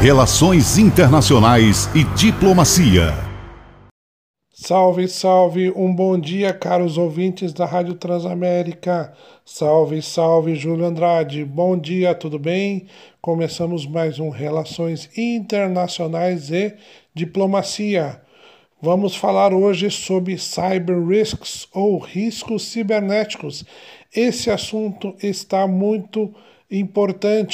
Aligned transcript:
Relações 0.00 0.76
Internacionais 0.76 1.88
e 1.94 2.04
Diplomacia. 2.14 3.14
Salve, 4.52 5.08
salve, 5.08 5.72
um 5.74 5.92
bom 5.92 6.20
dia, 6.20 6.52
caros 6.52 6.98
ouvintes 6.98 7.52
da 7.54 7.64
Rádio 7.64 7.94
Transamérica. 7.94 9.14
Salve, 9.42 10.02
salve, 10.02 10.54
Júlio 10.54 10.84
Andrade. 10.84 11.44
Bom 11.46 11.78
dia, 11.78 12.14
tudo 12.14 12.38
bem? 12.38 12.86
Começamos 13.22 13.86
mais 13.86 14.18
um 14.18 14.28
Relações 14.28 15.08
Internacionais 15.16 16.50
e 16.50 16.74
Diplomacia. 17.14 18.20
Vamos 18.80 19.16
falar 19.16 19.54
hoje 19.54 19.90
sobre 19.90 20.36
cyber 20.36 21.02
risks 21.04 21.66
ou 21.72 21.98
riscos 21.98 22.64
cibernéticos. 22.64 23.64
Esse 24.14 24.50
assunto 24.50 25.14
está 25.22 25.66
muito 25.66 26.34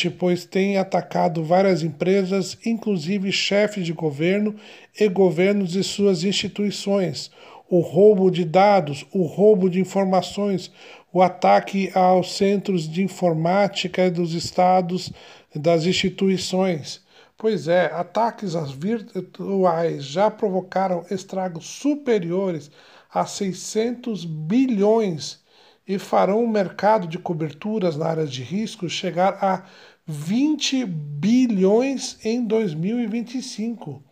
pois 0.08 0.46
tem 0.46 0.78
atacado 0.78 1.45
várias 1.45 1.82
empresas, 1.82 2.56
inclusive 2.64 3.30
chefes 3.30 3.84
de 3.84 3.92
governo 3.92 4.54
e 4.98 5.06
governos 5.09 5.77
e 5.77 5.84
suas 5.84 6.24
instituições. 6.24 7.30
O 7.68 7.80
roubo 7.80 8.30
de 8.30 8.45
dados, 8.45 9.06
o 9.12 9.24
roubo 9.24 9.68
de 9.68 9.80
informações, 9.80 10.70
o 11.12 11.20
ataque 11.20 11.90
aos 11.95 12.37
centros 12.37 12.88
de 12.88 13.02
informática 13.02 14.10
dos 14.10 14.32
estados, 14.32 15.12
das 15.54 15.84
instituições. 15.84 17.02
Pois 17.37 17.68
é, 17.68 17.87
ataques 17.92 18.54
às 18.54 18.70
virtuais 18.70 20.04
já 20.04 20.30
provocaram 20.30 21.04
estragos 21.10 21.66
superiores 21.66 22.70
a 23.12 23.26
600 23.26 24.24
bilhões 24.24 25.41
e 25.86 25.98
farão 25.98 26.42
o 26.45 26.48
mercado 26.48 27.06
de 27.06 27.18
coberturas 27.18 27.96
na 27.96 28.06
área 28.06 28.27
de 28.27 28.42
risco 28.42 28.88
chegar 28.88 29.38
a 29.42 29.64
20 30.06 30.86
bilhões 30.86 32.18
em 32.24 32.42
2025. 32.45 34.02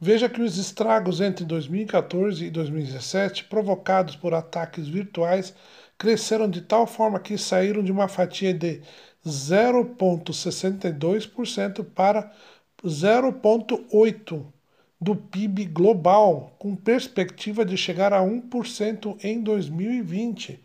Veja 0.00 0.28
que 0.28 0.42
os 0.42 0.58
estragos 0.58 1.20
entre 1.20 1.44
2014 1.44 2.44
e 2.44 2.50
2017 2.50 3.44
provocados 3.44 4.16
por 4.16 4.34
ataques 4.34 4.88
virtuais 4.88 5.54
cresceram 5.96 6.48
de 6.48 6.60
tal 6.60 6.84
forma 6.86 7.20
que 7.20 7.38
saíram 7.38 7.82
de 7.82 7.90
uma 7.92 8.08
fatia 8.08 8.52
de 8.52 8.82
0,62% 9.26 11.86
para 11.94 12.30
0,8% 12.84 14.44
do 15.00 15.16
PIB 15.16 15.66
global, 15.66 16.52
com 16.58 16.74
perspectiva 16.74 17.64
de 17.64 17.76
chegar 17.76 18.12
a 18.12 18.20
1% 18.20 19.16
em 19.22 19.40
2020 19.40 20.60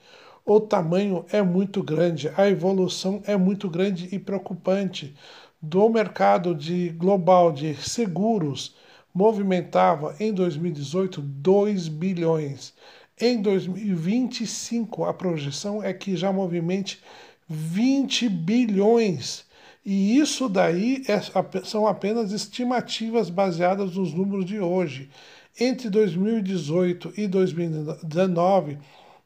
o 0.49 0.59
tamanho 0.59 1.25
é 1.31 1.43
muito 1.43 1.83
grande, 1.83 2.31
a 2.35 2.49
evolução 2.49 3.21
é 3.27 3.37
muito 3.37 3.69
grande 3.69 4.09
e 4.11 4.17
preocupante. 4.17 5.13
Do 5.61 5.87
mercado 5.89 6.55
de 6.55 6.89
global 6.89 7.51
de 7.51 7.75
seguros 7.75 8.75
movimentava 9.13 10.15
em 10.19 10.33
2018 10.33 11.21
2 11.21 11.87
bilhões. 11.87 12.73
Em 13.21 13.39
2025 13.39 15.05
a 15.05 15.13
projeção 15.13 15.83
é 15.83 15.93
que 15.93 16.17
já 16.17 16.33
movimente 16.33 16.99
20 17.47 18.27
bilhões. 18.27 19.45
E 19.85 20.17
isso 20.17 20.49
daí 20.49 21.03
é, 21.07 21.21
são 21.63 21.85
apenas 21.85 22.31
estimativas 22.31 23.29
baseadas 23.29 23.95
nos 23.95 24.13
números 24.13 24.45
de 24.45 24.59
hoje. 24.59 25.11
Entre 25.59 25.91
2018 25.91 27.13
e 27.17 27.27
2019, 27.27 28.79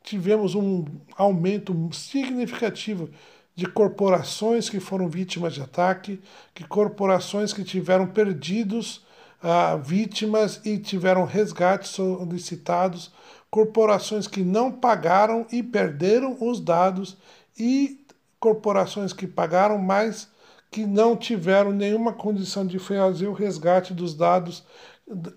tivemos 0.03 0.53
um 0.53 0.85
aumento 1.17 1.89
significativo 1.93 3.09
de 3.55 3.65
corporações 3.65 4.69
que 4.69 4.79
foram 4.79 5.07
vítimas 5.07 5.53
de 5.53 5.61
ataque, 5.61 6.21
que 6.53 6.63
corporações 6.63 7.53
que 7.53 7.63
tiveram 7.63 8.07
perdidos 8.07 9.05
ah, 9.41 9.75
vítimas 9.75 10.61
e 10.65 10.77
tiveram 10.77 11.25
resgates 11.25 11.91
solicitados, 11.91 13.11
corporações 13.49 14.27
que 14.27 14.41
não 14.41 14.71
pagaram 14.71 15.45
e 15.51 15.61
perderam 15.61 16.37
os 16.39 16.59
dados 16.59 17.17
e 17.57 18.03
corporações 18.39 19.13
que 19.13 19.27
pagaram, 19.27 19.77
mas 19.77 20.27
que 20.71 20.85
não 20.85 21.15
tiveram 21.15 21.71
nenhuma 21.71 22.11
condição 22.11 22.65
de 22.65 22.79
fazer 22.79 23.27
o 23.27 23.33
resgate 23.33 23.93
dos 23.93 24.15
dados 24.15 24.63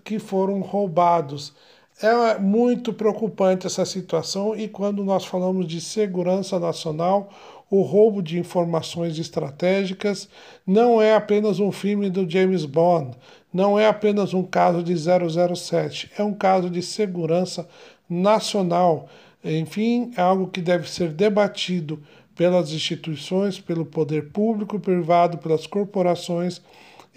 que 0.03 0.17
foram 0.17 0.61
roubados. 0.61 1.53
É 1.99 2.37
muito 2.37 2.93
preocupante 2.93 3.65
essa 3.65 3.83
situação 3.83 4.55
e 4.55 4.67
quando 4.67 5.03
nós 5.03 5.25
falamos 5.25 5.65
de 5.65 5.81
segurança 5.81 6.59
nacional, 6.59 7.29
o 7.71 7.81
roubo 7.81 8.21
de 8.21 8.37
informações 8.37 9.17
estratégicas 9.17 10.29
não 10.65 11.01
é 11.01 11.15
apenas 11.15 11.59
um 11.59 11.71
filme 11.71 12.07
do 12.07 12.29
James 12.29 12.65
Bond, 12.65 13.17
não 13.51 13.79
é 13.79 13.87
apenas 13.87 14.35
um 14.35 14.43
caso 14.43 14.83
de 14.83 14.93
007, 14.95 16.11
é 16.15 16.23
um 16.23 16.35
caso 16.35 16.69
de 16.69 16.83
segurança 16.83 17.67
nacional. 18.07 19.09
Enfim, 19.43 20.11
é 20.15 20.21
algo 20.21 20.49
que 20.49 20.61
deve 20.61 20.87
ser 20.87 21.11
debatido 21.11 21.99
pelas 22.35 22.71
instituições, 22.71 23.59
pelo 23.59 23.83
poder 23.83 24.29
público, 24.29 24.79
privado, 24.79 25.39
pelas 25.39 25.65
corporações 25.65 26.61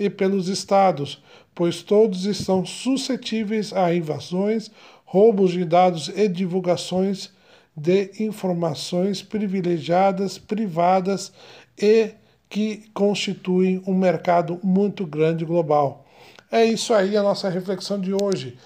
e 0.01 0.09
pelos 0.09 0.49
estados, 0.49 1.23
pois 1.55 1.83
todos 1.83 2.25
estão 2.25 2.65
suscetíveis 2.65 3.71
a 3.73 3.95
invasões, 3.95 4.71
roubos 5.05 5.53
de 5.53 5.65
dados 5.65 6.09
e 6.09 6.27
divulgações 6.27 7.31
de 7.77 8.11
informações 8.19 9.23
privilegiadas, 9.23 10.39
privadas 10.39 11.33
e 11.79 12.13
que 12.49 12.89
constituem 12.95 13.83
um 13.87 13.95
mercado 13.95 14.59
muito 14.63 15.07
grande 15.07 15.45
global. 15.45 16.07
É 16.51 16.65
isso 16.65 16.95
aí 16.95 17.17
a 17.17 17.23
nossa 17.23 17.49
reflexão 17.49 18.01
de 18.01 18.13
hoje. 18.15 18.59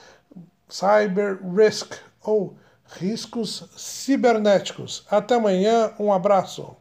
Cyber 0.69 1.41
Risk 1.55 1.95
ou 2.22 2.56
riscos 2.99 3.69
cibernéticos. 3.77 5.05
Até 5.11 5.34
amanhã, 5.34 5.93
um 5.99 6.12
abraço. 6.12 6.77